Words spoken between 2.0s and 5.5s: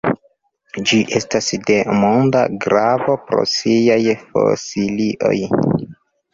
monda gravo pro siaj fosilioj.